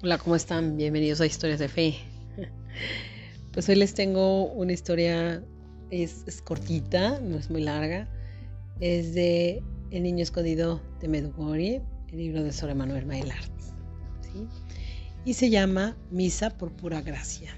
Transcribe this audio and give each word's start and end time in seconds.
Hola, 0.00 0.16
¿cómo 0.16 0.36
están? 0.36 0.76
Bienvenidos 0.76 1.20
a 1.20 1.26
Historias 1.26 1.58
de 1.58 1.68
Fe. 1.68 1.96
Pues 3.52 3.68
hoy 3.68 3.74
les 3.74 3.94
tengo 3.94 4.44
una 4.44 4.72
historia, 4.72 5.42
es, 5.90 6.40
cortita, 6.44 7.18
no 7.18 7.36
es 7.36 7.50
muy 7.50 7.62
larga. 7.62 8.06
Es 8.78 9.12
de 9.14 9.60
El 9.90 10.04
niño 10.04 10.22
escondido 10.22 10.80
de 11.00 11.08
Medugori, 11.08 11.80
el 12.12 12.16
libro 12.16 12.44
de 12.44 12.52
Sor 12.52 12.72
Manuel 12.76 13.06
Maillard. 13.06 13.50
Y 15.24 15.34
se 15.34 15.50
llama 15.50 15.96
Misa 16.12 16.50
por 16.50 16.70
pura 16.70 17.00
gracia. 17.02 17.50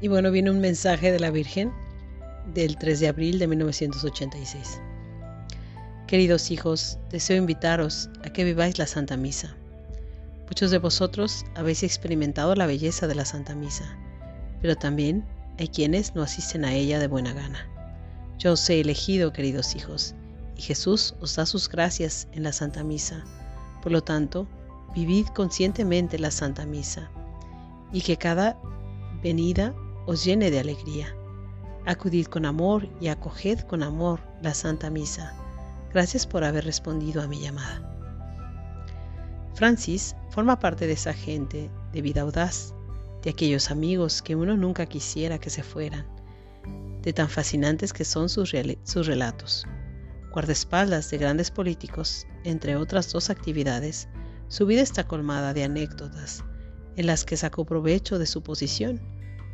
Y 0.00 0.08
bueno, 0.08 0.32
viene 0.32 0.50
un 0.50 0.58
mensaje 0.58 1.12
de 1.12 1.20
la 1.20 1.30
Virgen 1.30 1.70
del 2.52 2.76
3 2.76 2.98
de 2.98 3.06
abril 3.06 3.38
de 3.38 3.46
1986. 3.46 4.80
Queridos 6.08 6.50
hijos, 6.50 6.98
deseo 7.10 7.36
invitaros 7.36 8.10
a 8.24 8.32
que 8.32 8.42
viváis 8.42 8.76
la 8.76 8.88
Santa 8.88 9.16
Misa 9.16 9.56
Muchos 10.50 10.72
de 10.72 10.78
vosotros 10.78 11.44
habéis 11.54 11.84
experimentado 11.84 12.56
la 12.56 12.66
belleza 12.66 13.06
de 13.06 13.14
la 13.14 13.24
Santa 13.24 13.54
Misa, 13.54 13.96
pero 14.60 14.74
también 14.74 15.24
hay 15.60 15.68
quienes 15.68 16.16
no 16.16 16.22
asisten 16.22 16.64
a 16.64 16.74
ella 16.74 16.98
de 16.98 17.06
buena 17.06 17.32
gana. 17.32 17.68
Yo 18.36 18.54
os 18.54 18.68
he 18.68 18.80
elegido, 18.80 19.32
queridos 19.32 19.76
hijos, 19.76 20.16
y 20.56 20.62
Jesús 20.62 21.14
os 21.20 21.36
da 21.36 21.46
sus 21.46 21.68
gracias 21.68 22.26
en 22.32 22.42
la 22.42 22.52
Santa 22.52 22.82
Misa. 22.82 23.24
Por 23.80 23.92
lo 23.92 24.02
tanto, 24.02 24.48
vivid 24.92 25.28
conscientemente 25.28 26.18
la 26.18 26.32
Santa 26.32 26.66
Misa, 26.66 27.12
y 27.92 28.00
que 28.00 28.16
cada 28.16 28.58
venida 29.22 29.72
os 30.06 30.24
llene 30.24 30.50
de 30.50 30.58
alegría. 30.58 31.14
Acudid 31.86 32.26
con 32.26 32.44
amor 32.44 32.88
y 33.00 33.06
acoged 33.06 33.60
con 33.60 33.84
amor 33.84 34.18
la 34.42 34.52
Santa 34.52 34.90
Misa. 34.90 35.32
Gracias 35.94 36.26
por 36.26 36.42
haber 36.42 36.64
respondido 36.64 37.22
a 37.22 37.28
mi 37.28 37.38
llamada. 37.38 37.89
Francis 39.60 40.16
forma 40.30 40.58
parte 40.58 40.86
de 40.86 40.94
esa 40.94 41.12
gente 41.12 41.70
de 41.92 42.00
vida 42.00 42.22
audaz, 42.22 42.72
de 43.22 43.28
aquellos 43.28 43.70
amigos 43.70 44.22
que 44.22 44.34
uno 44.34 44.56
nunca 44.56 44.86
quisiera 44.86 45.38
que 45.38 45.50
se 45.50 45.62
fueran, 45.62 46.06
de 47.02 47.12
tan 47.12 47.28
fascinantes 47.28 47.92
que 47.92 48.06
son 48.06 48.30
sus, 48.30 48.54
sus 48.84 49.06
relatos. 49.06 49.66
Guardaespaldas 50.32 51.10
de 51.10 51.18
grandes 51.18 51.50
políticos, 51.50 52.26
entre 52.42 52.74
otras 52.76 53.12
dos 53.12 53.28
actividades, 53.28 54.08
su 54.48 54.64
vida 54.64 54.80
está 54.80 55.06
colmada 55.06 55.52
de 55.52 55.64
anécdotas 55.64 56.42
en 56.96 57.04
las 57.04 57.26
que 57.26 57.36
sacó 57.36 57.66
provecho 57.66 58.18
de 58.18 58.24
su 58.24 58.42
posición 58.42 58.98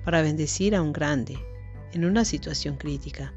para 0.05 0.23
bendecir 0.23 0.77
a 0.77 0.83
un 0.83 0.93
grande 0.93 1.37
en 1.93 2.05
una 2.05 2.25
situación 2.25 2.77
crítica, 2.77 3.34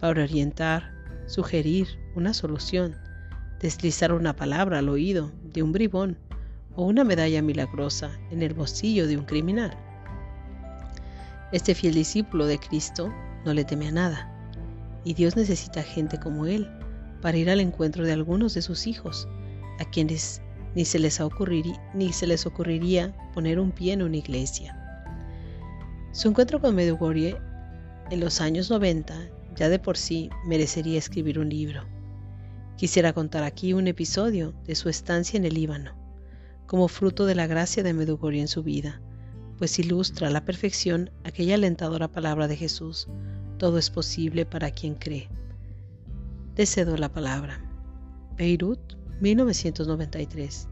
para 0.00 0.20
orientar, 0.24 0.92
sugerir 1.28 1.86
una 2.16 2.34
solución, 2.34 2.96
deslizar 3.62 4.12
una 4.12 4.34
palabra 4.34 4.80
al 4.80 4.88
oído 4.88 5.30
de 5.44 5.62
un 5.62 5.72
bribón 5.72 6.18
o 6.74 6.84
una 6.84 7.04
medalla 7.04 7.40
milagrosa 7.40 8.10
en 8.30 8.42
el 8.42 8.54
bolsillo 8.54 9.06
de 9.06 9.16
un 9.16 9.24
criminal. 9.24 9.74
Este 11.52 11.74
fiel 11.74 11.94
discípulo 11.94 12.46
de 12.46 12.58
Cristo 12.58 13.12
no 13.44 13.54
le 13.54 13.64
teme 13.64 13.88
a 13.88 13.92
nada, 13.92 14.28
y 15.04 15.14
Dios 15.14 15.36
necesita 15.36 15.82
gente 15.82 16.18
como 16.18 16.46
él 16.46 16.68
para 17.20 17.36
ir 17.36 17.48
al 17.48 17.60
encuentro 17.60 18.04
de 18.04 18.12
algunos 18.12 18.54
de 18.54 18.62
sus 18.62 18.86
hijos, 18.86 19.28
a 19.78 19.84
quienes 19.90 20.42
ni 20.74 20.84
se 20.84 20.98
les, 20.98 21.20
ni 21.94 22.12
se 22.12 22.26
les 22.26 22.46
ocurriría 22.46 23.14
poner 23.32 23.60
un 23.60 23.70
pie 23.70 23.92
en 23.92 24.02
una 24.02 24.16
iglesia. 24.16 24.76
Su 26.12 26.28
encuentro 26.28 26.60
con 26.60 26.74
Medjugorje 26.74 27.36
en 28.10 28.20
los 28.20 28.40
años 28.40 28.70
90 28.70 29.14
ya 29.54 29.68
de 29.68 29.78
por 29.78 29.96
sí 29.96 30.30
merecería 30.46 30.98
escribir 30.98 31.38
un 31.38 31.48
libro. 31.48 31.84
Quisiera 32.76 33.12
contar 33.12 33.44
aquí 33.44 33.72
un 33.74 33.86
episodio 33.86 34.54
de 34.64 34.74
su 34.74 34.88
estancia 34.88 35.36
en 35.36 35.44
el 35.44 35.54
Líbano, 35.54 35.94
como 36.66 36.88
fruto 36.88 37.26
de 37.26 37.34
la 37.34 37.46
gracia 37.46 37.82
de 37.82 37.92
Medugori 37.92 38.40
en 38.40 38.48
su 38.48 38.62
vida, 38.62 39.00
pues 39.58 39.78
ilustra 39.78 40.28
a 40.28 40.30
la 40.30 40.44
perfección 40.44 41.10
aquella 41.22 41.54
alentadora 41.54 42.08
palabra 42.08 42.48
de 42.48 42.56
Jesús, 42.56 43.08
todo 43.58 43.78
es 43.78 43.90
posible 43.90 44.46
para 44.46 44.70
quien 44.70 44.94
cree. 44.94 45.28
Decedo 46.54 46.96
la 46.96 47.12
palabra. 47.12 47.60
Beirut, 48.36 48.80
1993. 49.20 50.68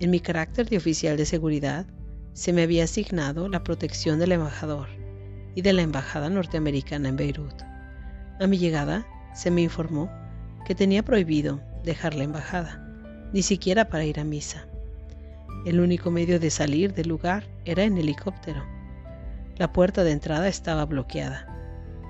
En 0.00 0.10
mi 0.10 0.20
carácter 0.20 0.68
de 0.68 0.76
oficial 0.76 1.16
de 1.16 1.24
seguridad, 1.24 1.86
se 2.34 2.52
me 2.52 2.62
había 2.62 2.84
asignado 2.84 3.48
la 3.48 3.62
protección 3.62 4.18
del 4.18 4.32
embajador 4.32 4.88
y 5.54 5.62
de 5.62 5.72
la 5.72 5.82
embajada 5.82 6.28
norteamericana 6.28 7.08
en 7.08 7.16
Beirut. 7.16 7.62
A 8.40 8.46
mi 8.48 8.58
llegada, 8.58 9.06
se 9.34 9.50
me 9.50 9.62
informó 9.62 10.10
que 10.64 10.74
tenía 10.74 11.02
prohibido 11.02 11.60
dejar 11.82 12.14
la 12.14 12.24
embajada, 12.24 12.80
ni 13.32 13.42
siquiera 13.42 13.88
para 13.88 14.04
ir 14.04 14.18
a 14.18 14.24
misa. 14.24 14.66
El 15.66 15.80
único 15.80 16.10
medio 16.10 16.40
de 16.40 16.50
salir 16.50 16.94
del 16.94 17.08
lugar 17.08 17.44
era 17.64 17.84
en 17.84 17.96
helicóptero. 17.96 18.62
La 19.56 19.72
puerta 19.72 20.04
de 20.04 20.12
entrada 20.12 20.48
estaba 20.48 20.84
bloqueada, 20.84 21.46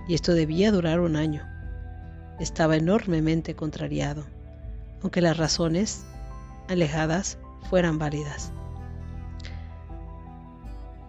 y 0.09 0.15
esto 0.15 0.33
debía 0.35 0.73
durar 0.73 1.01
un 1.01 1.17
año. 1.17 1.43
Estaba 2.41 2.77
enormemente 2.77 3.55
contrariado, 3.55 4.25
aunque 5.03 5.21
las 5.21 5.37
razones 5.37 6.05
alejadas 6.69 7.39
fueran 7.69 7.99
válidas. 7.99 8.53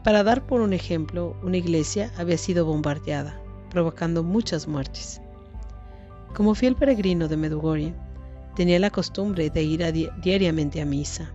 Para 0.04 0.24
dar 0.24 0.46
por 0.46 0.62
un 0.62 0.74
ejemplo, 0.74 1.36
una 1.42 1.58
iglesia 1.58 2.12
había 2.18 2.38
sido 2.38 2.66
bombardeada, 2.66 3.40
provocando 3.72 4.22
muchas 4.22 4.68
muertes. 4.68 5.20
Como 6.36 6.54
fiel 6.54 6.76
peregrino 6.76 7.30
de 7.30 7.38
Medugorje, 7.38 7.94
tenía 8.58 8.78
la 8.78 8.90
costumbre 8.90 9.50
de 9.50 9.64
ir 9.64 10.12
diariamente 10.22 10.82
a 10.82 10.86
misa 10.86 11.32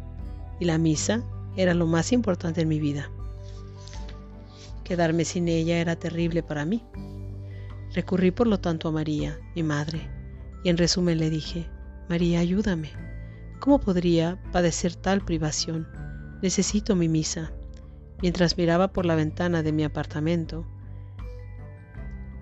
y 0.59 0.67
la 0.67 0.77
misa 0.77 1.23
era 1.57 1.73
lo 1.73 1.87
más 1.87 2.13
importante 2.13 2.61
en 2.61 2.69
mi 2.69 2.79
vida. 2.79 3.11
Quedarme 4.85 5.25
sin 5.25 5.49
ella 5.49 5.79
era 5.79 5.97
terrible 5.97 6.43
para 6.43 6.67
mí. 6.67 6.85
Recurrí 7.95 8.31
por 8.31 8.47
lo 8.47 8.61
tanto 8.61 8.89
a 8.89 8.93
María, 8.93 9.39
mi 9.57 9.63
madre, 9.63 10.07
y 10.65 10.69
en 10.69 10.77
resumen 10.77 11.19
le 11.19 11.31
dije, 11.31 11.67
María, 12.11 12.41
ayúdame. 12.41 12.91
¿Cómo 13.59 13.81
podría 13.81 14.39
padecer 14.53 14.97
tal 14.97 15.25
privación? 15.25 15.89
Necesito 16.43 16.95
mi 16.95 17.09
misa. 17.09 17.53
Mientras 18.21 18.59
miraba 18.59 18.89
por 18.89 19.07
la 19.07 19.15
ventana 19.15 19.63
de 19.63 19.73
mi 19.73 19.83
apartamento, 19.83 20.67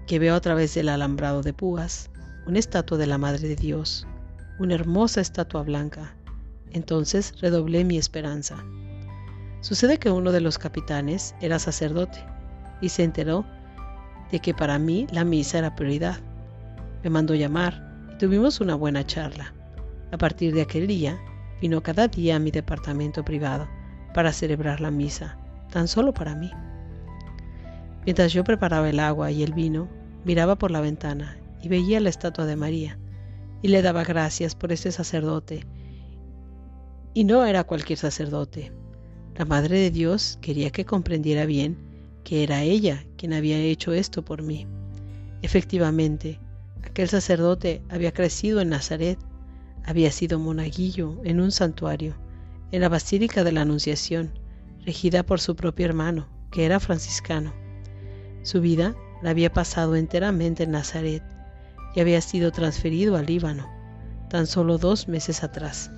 que 0.09 0.19
veo 0.19 0.35
a 0.35 0.41
través 0.41 0.75
del 0.75 0.89
alambrado 0.89 1.43
de 1.43 1.53
púas, 1.53 2.11
una 2.49 2.59
estatua 2.59 2.97
de 2.97 3.07
la 3.07 3.19
Madre 3.19 3.47
de 3.47 3.57
Dios, 3.57 4.07
una 4.59 4.75
hermosa 4.75 5.21
estatua 5.21 5.63
blanca, 5.65 6.15
entonces 6.73 7.35
redoblé 7.43 7.85
mi 7.85 7.99
esperanza. 7.99 8.65
Sucede 9.61 9.99
que 9.99 10.11
uno 10.11 10.33
de 10.33 10.41
los 10.41 10.57
capitanes 10.57 11.35
era 11.43 11.59
sacerdote 11.59 12.25
y 12.81 12.89
se 12.89 13.05
enteró 13.05 13.45
de 14.33 14.41
que 14.41 14.55
para 14.55 14.79
mí 14.79 15.07
la 15.13 15.25
misa 15.25 15.59
era 15.59 15.77
prioridad. 15.77 16.21
Me 17.05 17.11
mandó 17.11 17.35
llamar 17.35 17.87
y 18.15 18.17
tuvimos 18.17 18.63
una 18.63 18.75
buena 18.75 19.05
charla. 19.05 19.53
A 20.11 20.17
partir 20.17 20.55
de 20.55 20.63
aquel 20.63 20.87
día, 20.87 21.19
vino 21.61 21.83
cada 21.83 22.09
día 22.09 22.37
a 22.37 22.39
mi 22.39 22.51
departamento 22.51 23.27
privado 23.27 23.69
para 24.15 24.33
celebrar 24.33 24.81
la 24.81 24.91
misa, 24.91 25.37
tan 25.71 25.87
solo 25.87 26.15
para 26.15 26.35
mí. 26.35 26.51
Mientras 28.07 28.33
yo 28.33 28.43
preparaba 28.43 28.89
el 28.89 29.01
agua 29.01 29.31
y 29.31 29.43
el 29.43 29.53
vino, 29.53 29.87
miraba 30.25 30.57
por 30.57 30.71
la 30.71 30.81
ventana 30.81 31.38
y 31.63 31.69
veía 31.69 32.01
la 32.01 32.11
estatua 32.11 32.47
de 32.47 32.57
María, 32.57 32.99
y 33.63 33.69
le 33.69 33.83
daba 33.83 34.05
gracias 34.05 34.55
por 34.55 34.73
ese 34.73 34.93
sacerdote 34.93 35.67
y 37.19 37.25
no 37.25 37.45
era 37.45 37.65
cualquier 37.65 37.99
sacerdote. 37.99 38.71
La 39.37 39.45
Madre 39.45 39.81
de 39.81 39.91
Dios 39.91 40.39
quería 40.41 40.71
que 40.71 40.85
comprendiera 40.85 41.47
bien 41.47 41.77
que 42.23 42.45
era 42.45 42.63
ella 42.63 43.05
quien 43.17 43.33
había 43.33 43.59
hecho 43.59 43.93
esto 43.93 44.25
por 44.25 44.43
mí. 44.43 44.69
Efectivamente, 45.43 46.39
aquel 46.85 47.09
sacerdote 47.09 47.83
había 47.89 48.13
crecido 48.13 48.61
en 48.61 48.69
Nazaret, 48.69 49.19
había 49.85 50.13
sido 50.13 50.39
monaguillo 50.39 51.21
en 51.25 51.41
un 51.41 51.51
santuario, 51.51 52.15
en 52.71 52.83
la 52.83 52.89
Basílica 52.89 53.43
de 53.43 53.51
la 53.51 53.63
Anunciación, 53.63 54.39
regida 54.85 55.25
por 55.25 55.41
su 55.41 55.57
propio 55.57 55.87
hermano, 55.87 56.29
que 56.53 56.67
era 56.67 56.79
franciscano. 56.79 57.53
Su 58.43 58.61
vida 58.61 58.95
la 59.23 59.31
había 59.31 59.53
pasado 59.53 59.97
enteramente 59.97 60.63
en 60.63 60.71
Nazaret 60.71 61.25
y 61.95 62.01
había 62.01 62.21
sido 62.21 62.53
transferido 62.53 63.17
al 63.17 63.27
Líbano, 63.27 63.69
tan 64.29 64.47
solo 64.47 64.79
dos 64.79 65.09
meses 65.09 65.43
atrás. 65.43 65.91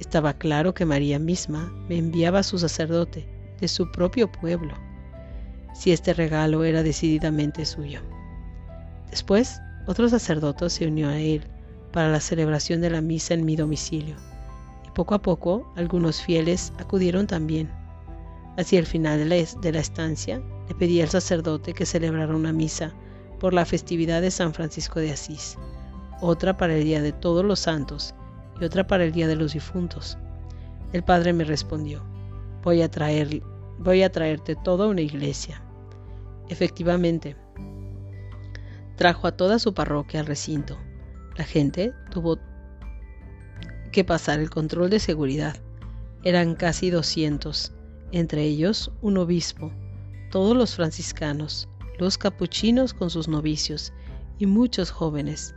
Estaba 0.00 0.34
claro 0.34 0.74
que 0.74 0.84
María 0.84 1.18
misma 1.18 1.72
me 1.88 1.98
enviaba 1.98 2.40
a 2.40 2.42
su 2.42 2.58
sacerdote 2.58 3.28
de 3.60 3.68
su 3.68 3.90
propio 3.92 4.30
pueblo, 4.30 4.74
si 5.74 5.92
este 5.92 6.12
regalo 6.12 6.64
era 6.64 6.82
decididamente 6.82 7.64
suyo. 7.64 8.00
Después, 9.10 9.60
otro 9.86 10.08
sacerdote 10.08 10.68
se 10.70 10.86
unió 10.86 11.08
a 11.08 11.18
él 11.18 11.44
para 11.92 12.08
la 12.08 12.20
celebración 12.20 12.80
de 12.80 12.90
la 12.90 13.00
misa 13.00 13.34
en 13.34 13.44
mi 13.44 13.56
domicilio, 13.56 14.16
y 14.86 14.90
poco 14.90 15.14
a 15.14 15.22
poco 15.22 15.72
algunos 15.76 16.20
fieles 16.22 16.72
acudieron 16.78 17.26
también. 17.26 17.70
Hacia 18.58 18.78
el 18.78 18.86
final 18.86 19.18
de 19.18 19.72
la, 19.72 19.78
estancia, 19.80 20.42
le 20.68 20.74
pedí 20.74 21.00
al 21.00 21.08
sacerdote 21.08 21.72
que 21.72 21.86
celebrara 21.86 22.34
una 22.34 22.52
misa 22.52 22.92
por 23.42 23.54
la 23.54 23.64
festividad 23.64 24.22
de 24.22 24.30
San 24.30 24.54
Francisco 24.54 25.00
de 25.00 25.10
Asís, 25.10 25.58
otra 26.20 26.56
para 26.56 26.76
el 26.76 26.84
Día 26.84 27.02
de 27.02 27.10
Todos 27.10 27.44
los 27.44 27.58
Santos, 27.58 28.14
y 28.60 28.64
otra 28.64 28.86
para 28.86 29.02
el 29.02 29.10
Día 29.10 29.26
de 29.26 29.34
los 29.34 29.54
Difuntos. 29.54 30.16
El 30.92 31.02
padre 31.02 31.32
me 31.32 31.42
respondió, 31.42 32.04
voy 32.62 32.82
a, 32.82 32.88
traer, 32.88 33.42
voy 33.80 34.04
a 34.04 34.12
traerte 34.12 34.54
toda 34.54 34.86
una 34.86 35.00
iglesia. 35.00 35.60
Efectivamente, 36.50 37.34
trajo 38.94 39.26
a 39.26 39.36
toda 39.36 39.58
su 39.58 39.74
parroquia 39.74 40.20
al 40.20 40.26
recinto. 40.26 40.78
La 41.36 41.42
gente 41.42 41.92
tuvo 42.12 42.38
que 43.90 44.04
pasar 44.04 44.38
el 44.38 44.50
control 44.50 44.88
de 44.88 45.00
seguridad. 45.00 45.56
Eran 46.22 46.54
casi 46.54 46.90
200, 46.90 47.74
entre 48.12 48.44
ellos 48.44 48.92
un 49.00 49.18
obispo, 49.18 49.72
todos 50.30 50.56
los 50.56 50.76
franciscanos, 50.76 51.68
los 51.98 52.18
capuchinos 52.18 52.94
con 52.94 53.10
sus 53.10 53.28
novicios 53.28 53.92
y 54.38 54.46
muchos 54.46 54.90
jóvenes. 54.90 55.54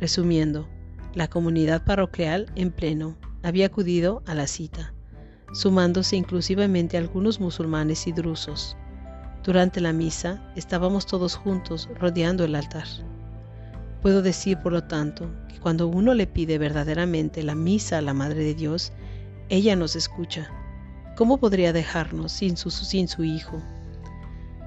Resumiendo, 0.00 0.68
la 1.14 1.28
comunidad 1.28 1.84
parroquial 1.84 2.50
en 2.56 2.72
pleno 2.72 3.16
había 3.42 3.66
acudido 3.66 4.22
a 4.26 4.34
la 4.34 4.46
cita, 4.46 4.92
sumándose 5.52 6.16
inclusivamente 6.16 6.96
algunos 6.96 7.38
musulmanes 7.40 8.06
y 8.06 8.12
drusos. 8.12 8.76
Durante 9.44 9.80
la 9.80 9.92
misa 9.92 10.50
estábamos 10.56 11.06
todos 11.06 11.36
juntos 11.36 11.88
rodeando 12.00 12.44
el 12.44 12.54
altar. 12.54 12.86
Puedo 14.02 14.22
decir, 14.22 14.58
por 14.58 14.72
lo 14.72 14.84
tanto, 14.84 15.30
que 15.48 15.60
cuando 15.60 15.86
uno 15.88 16.14
le 16.14 16.26
pide 16.26 16.58
verdaderamente 16.58 17.42
la 17.42 17.54
misa 17.54 17.98
a 17.98 18.02
la 18.02 18.14
Madre 18.14 18.42
de 18.42 18.54
Dios, 18.54 18.92
ella 19.48 19.76
nos 19.76 19.96
escucha. 19.96 20.50
¿Cómo 21.16 21.38
podría 21.38 21.72
dejarnos 21.72 22.32
sin 22.32 22.56
su, 22.56 22.70
sin 22.70 23.08
su 23.08 23.22
Hijo? 23.22 23.62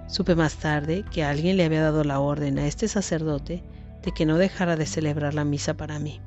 Supe 0.08 0.36
más 0.36 0.56
tarde 0.56 1.04
que 1.12 1.24
alguien 1.24 1.58
le 1.58 1.66
había 1.66 1.82
dado 1.82 2.04
la 2.04 2.20
orden 2.20 2.60
a 2.60 2.68
este 2.68 2.88
sacerdote 2.88 3.64
de 4.04 4.12
que 4.14 4.26
no 4.26 4.38
dejara 4.38 4.78
de 4.78 4.86
celebrar 4.86 5.34
la 5.34 5.44
misa 5.44 5.76
para 5.76 6.00
mí. 6.00 6.22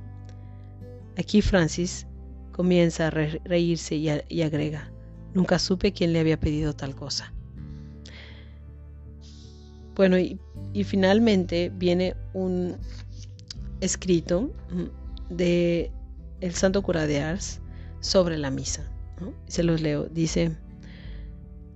Aquí 1.16 1.40
Francis 1.40 2.06
comienza 2.52 3.06
a 3.06 3.10
reírse 3.10 3.96
y, 3.96 4.42
agrega, 4.42 4.92
nunca 5.32 5.58
supe 5.58 5.92
quién 5.92 6.12
le 6.12 6.20
había 6.20 6.38
pedido 6.38 6.74
tal 6.74 6.94
cosa. 6.94 7.32
Bueno, 9.96 10.18
y, 10.18 10.38
finalmente 10.84 11.72
viene 11.74 12.14
un 12.32 12.76
escrito 13.80 14.50
mm, 14.70 15.34
de 15.34 15.90
el 16.40 16.54
santo 16.54 16.82
cura 16.82 17.06
de 17.06 17.20
Ars 17.20 17.60
sobre 18.00 18.36
la 18.38 18.50
misa. 18.50 18.90
Se 19.46 19.62
los 19.62 19.80
leo. 19.80 20.04
Dice, 20.04 20.56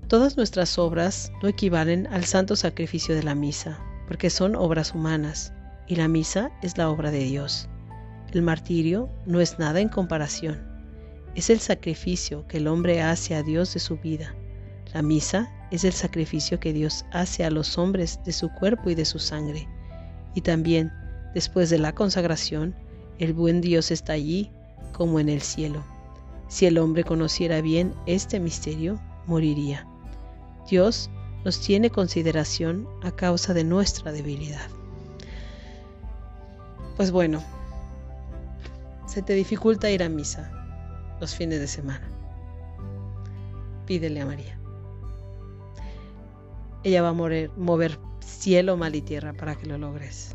todas 0.05 0.37
nuestras 0.37 0.79
obras 0.79 1.33
no 1.43 1.49
equivalen 1.49 2.06
al 2.09 2.25
santo 2.25 2.56
sacrificio 2.56 3.15
de 3.15 3.23
la 3.23 3.35
misa, 3.35 3.79
porque 4.06 4.31
son 4.31 4.56
obras 4.56 4.95
humanas, 4.95 5.53
y 5.87 5.97
la 5.97 6.09
misa 6.09 6.51
es 6.62 6.79
la 6.79 6.91
obra 6.91 7.11
de 7.11 7.25
Dios. 7.25 7.69
El 8.33 8.43
martirio 8.43 9.09
no 9.27 9.41
es 9.41 9.59
nada 9.59 9.81
en 9.81 9.89
comparación 9.89 10.75
es 11.35 11.51
el 11.51 11.59
sacrificio 11.59 12.47
que 12.47 12.59
el 12.59 12.69
hombre 12.69 13.03
hace 13.03 13.35
a 13.35 13.43
Dios 13.43 13.75
de 13.75 13.81
su 13.81 13.97
vida. 13.97 14.35
La 14.93 15.03
misa 15.03 15.51
es 15.71 15.85
el 15.85 15.93
sacrificio 15.93 16.61
que 16.61 16.73
Dios 16.73 17.05
hace 17.12 17.45
a 17.45 17.50
los 17.50 17.77
hombres 17.77 18.21
de 18.25 18.33
su 18.33 18.50
cuerpo 18.50 18.91
y 18.91 18.95
de 18.95 19.05
su 19.05 19.19
sangre. 19.19 19.69
Y 20.35 20.43
también, 20.43 20.93
después 21.35 21.71
de 21.71 21.79
la 21.79 21.93
consagración, 21.93 22.75
el 23.19 23.33
buen 23.33 23.61
Dios 23.61 23.91
está 23.91 24.12
allí 24.12 24.50
como 24.93 25.19
en 25.19 25.29
el 25.29 25.41
cielo. 25.41 25.85
Si 26.49 26.67
el 26.67 26.79
hombre 26.79 27.03
conociera 27.03 27.61
bien 27.61 27.93
este 28.07 28.39
misterio, 28.39 29.00
moriría. 29.27 29.87
Dios 30.69 31.11
nos 31.44 31.61
tiene 31.61 31.90
consideración 31.90 32.88
a 33.02 33.11
causa 33.11 33.52
de 33.52 33.64
nuestra 33.64 34.12
debilidad. 34.12 34.69
Pues 36.96 37.11
bueno, 37.11 37.43
se 39.06 39.22
te 39.22 39.34
dificulta 39.34 39.90
ir 39.90 40.02
a 40.02 40.08
misa 40.08 40.50
los 41.20 41.34
fines 41.34 41.61
de 41.61 41.66
semana. 41.66 42.08
Pídele 43.87 44.20
a 44.20 44.26
María. 44.26 44.58
Ella 46.82 47.02
va 47.02 47.08
a 47.08 47.12
mover, 47.12 47.50
mover 47.56 47.99
cielo, 48.20 48.76
mal 48.76 48.94
y 48.94 49.02
tierra 49.02 49.32
para 49.32 49.56
que 49.56 49.66
lo 49.66 49.76
logres. 49.76 50.34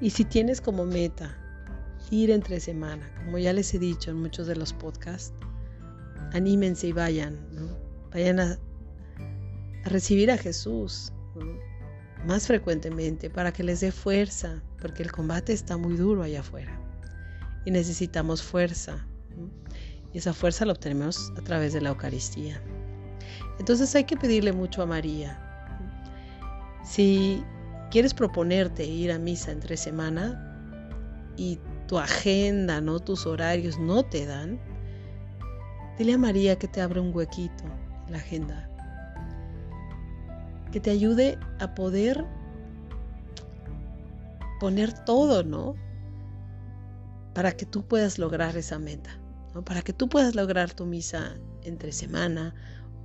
Y 0.00 0.10
si 0.10 0.24
tienes 0.24 0.60
como 0.60 0.84
meta 0.84 1.36
ir 2.10 2.30
entre 2.30 2.60
semana, 2.60 3.10
como 3.24 3.38
ya 3.38 3.52
les 3.52 3.72
he 3.74 3.78
dicho 3.78 4.10
en 4.10 4.18
muchos 4.18 4.46
de 4.46 4.56
los 4.56 4.72
podcasts, 4.72 5.32
anímense 6.32 6.88
y 6.88 6.92
vayan, 6.92 7.38
vayan 8.12 8.40
a, 8.40 8.58
recibir 9.84 10.30
a 10.30 10.38
Jesús 10.38 11.12
más 12.26 12.46
frecuentemente 12.46 13.30
para 13.30 13.52
que 13.52 13.62
les 13.62 13.80
dé 13.80 13.90
fuerza, 13.90 14.62
porque 14.80 15.02
el 15.02 15.10
combate 15.10 15.52
está 15.52 15.76
muy 15.76 15.96
duro 15.96 16.22
allá 16.22 16.40
afuera 16.40 16.78
y 17.64 17.70
necesitamos 17.70 18.42
fuerza 18.42 19.06
y 20.12 20.18
esa 20.18 20.32
fuerza 20.32 20.64
la 20.64 20.72
obtenemos 20.72 21.32
a 21.38 21.40
través 21.42 21.72
de 21.72 21.80
la 21.80 21.90
Eucaristía. 21.90 22.60
Entonces 23.58 23.94
hay 23.94 24.04
que 24.04 24.16
pedirle 24.16 24.52
mucho 24.52 24.82
a 24.82 24.86
María. 24.86 25.38
Si 26.84 27.42
quieres 27.90 28.12
proponerte 28.12 28.84
ir 28.84 29.12
a 29.12 29.18
misa 29.18 29.52
entre 29.52 29.76
semana 29.76 30.48
y 31.36 31.58
tu 31.86 31.98
agenda, 31.98 32.80
¿no? 32.80 33.00
tus 33.00 33.26
horarios 33.26 33.78
no 33.78 34.04
te 34.04 34.26
dan, 34.26 34.58
dile 35.98 36.14
a 36.14 36.18
María 36.18 36.58
que 36.58 36.68
te 36.68 36.80
abra 36.80 37.00
un 37.00 37.14
huequito 37.14 37.64
en 38.06 38.12
la 38.12 38.18
agenda. 38.18 38.71
Que 40.72 40.80
te 40.80 40.90
ayude 40.90 41.38
a 41.60 41.74
poder 41.74 42.24
poner 44.58 44.92
todo, 45.04 45.44
¿no? 45.44 45.76
Para 47.34 47.52
que 47.52 47.66
tú 47.66 47.86
puedas 47.86 48.18
lograr 48.18 48.56
esa 48.56 48.78
meta 48.78 49.22
para 49.60 49.82
que 49.82 49.92
tú 49.92 50.08
puedas 50.08 50.34
lograr 50.34 50.72
tu 50.72 50.86
misa 50.86 51.36
entre 51.62 51.92
semana, 51.92 52.54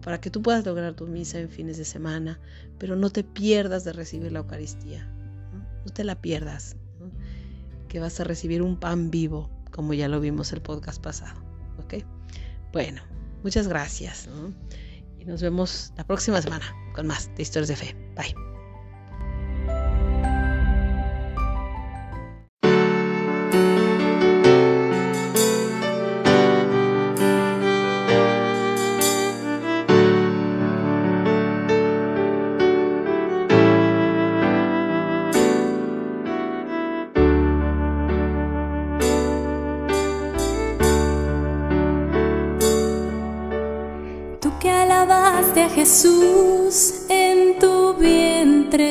para 0.01 0.21
que 0.21 0.29
tú 0.29 0.41
puedas 0.41 0.65
lograr 0.65 0.93
tu 0.93 1.05
misa 1.05 1.39
en 1.39 1.49
fines 1.49 1.77
de 1.77 1.83
semana, 1.83 2.39
pero 2.77 2.95
no 2.95 3.09
te 3.09 3.23
pierdas 3.23 3.83
de 3.83 3.91
recibir 3.91 4.31
la 4.31 4.39
Eucaristía, 4.39 5.05
no, 5.85 5.91
te 5.91 6.05
la 6.05 6.21
pierdas, 6.21 6.77
que 7.89 7.99
vas 7.99 8.19
a 8.19 8.23
recibir 8.23 8.61
un 8.61 8.79
pan 8.79 9.11
vivo, 9.11 9.49
como 9.71 9.93
ya 9.93 10.07
lo 10.07 10.21
vimos 10.21 10.53
el 10.53 10.61
podcast 10.61 11.01
pasado. 11.01 11.41
¿ok? 11.83 12.05
Bueno, 12.71 13.01
muchas 13.43 13.67
gracias 13.67 14.29
nos 15.27 15.41
vemos 15.41 15.93
la 15.97 16.05
próxima 16.05 16.41
semana 16.41 16.65
con 16.95 17.05
más 17.05 17.29
de 17.35 17.43
historias 17.43 17.67
de 17.67 17.75
fe. 17.75 17.95
Bye. 18.15 18.46
Jesús 45.77 47.05
en 47.07 47.59
tu 47.59 47.93
vientre. 47.93 48.81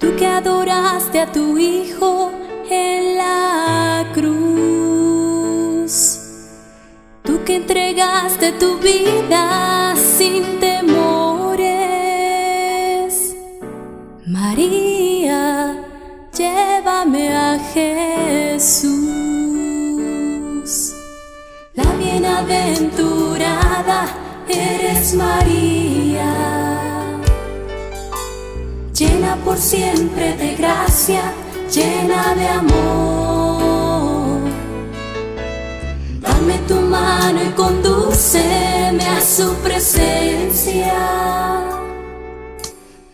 Tú 0.00 0.16
que 0.18 0.26
adoraste 0.26 1.20
a 1.20 1.30
tu 1.30 1.56
Hijo 1.56 2.32
en 2.68 3.16
la 3.16 4.04
cruz. 4.12 5.92
Tú 7.22 7.44
que 7.44 7.54
entregaste 7.54 8.50
tu 8.50 8.78
vida 8.78 9.94
sin 9.94 10.58
temores. 10.58 11.70
María, 14.26 15.84
llévame 16.36 17.32
a 17.32 17.60
Jesús. 17.72 18.90
La 21.74 21.84
bienaventurada 23.40 24.06
eres 24.48 25.14
María, 25.14 26.32
llena 28.92 29.36
por 29.44 29.56
siempre 29.56 30.36
de 30.36 30.56
gracia, 30.56 31.22
llena 31.72 32.34
de 32.34 32.48
amor. 32.48 34.40
Dame 36.20 36.58
tu 36.68 36.74
mano 36.74 37.42
y 37.42 37.50
condúceme 37.52 39.06
a 39.06 39.20
su 39.20 39.54
presencia. 39.56 40.94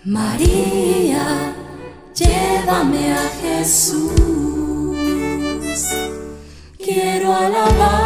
María, 0.05 1.55
llévame 2.15 3.13
a 3.13 3.31
Jesús. 3.43 4.17
Quiero 6.79 7.35
alabar 7.35 8.06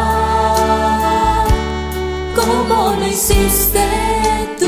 hiciste 3.21 3.85
tú, 4.57 4.65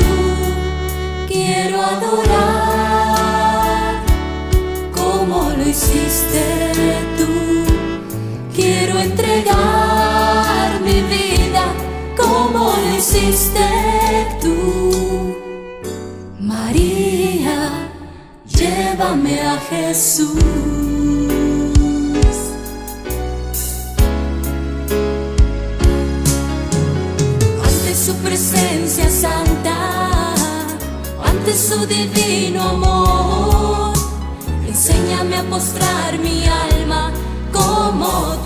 quiero 1.26 1.82
adorar. 1.82 2.84
Como 4.94 5.50
lo 5.50 5.68
hiciste 5.68 6.44
tú, 7.18 7.26
quiero 8.54 9.00
entregar 9.00 10.80
mi 10.84 11.02
vida. 11.02 11.64
Como 12.16 12.76
lo 12.76 12.96
hiciste 12.96 13.66
tú, 14.40 15.36
María, 16.38 17.90
llévame 18.46 19.40
a 19.40 19.58
Jesús. 19.68 20.83
de 31.44 31.54
su 31.54 31.86
divino 31.86 32.62
amor. 32.62 33.92
Enséñame 34.66 35.36
a 35.36 35.42
postrar 35.44 36.18
mi 36.18 36.44
alma 36.46 37.12
como 37.52 38.36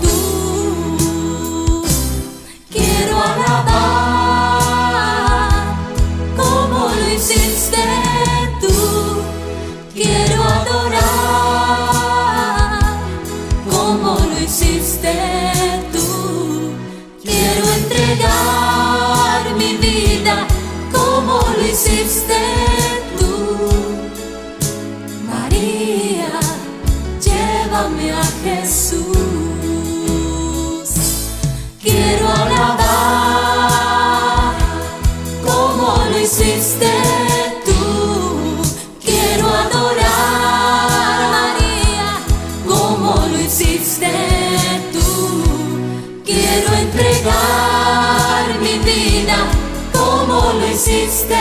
hiciste 50.79 51.35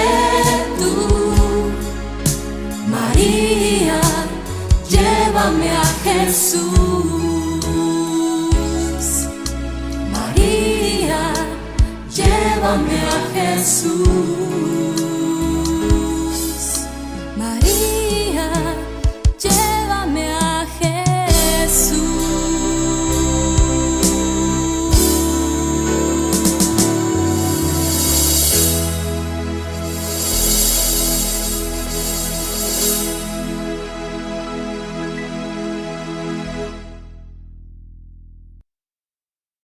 tú, 0.78 1.70
María, 2.88 4.00
llévame 4.90 5.70
a 5.70 5.84
Jesús. 6.02 6.74
María, 10.10 11.32
llévame 12.12 12.98
a 13.00 13.18
Jesús. 13.32 14.08
María. 17.36 17.87